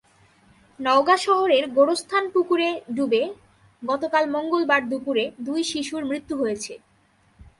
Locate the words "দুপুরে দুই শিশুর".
4.89-6.03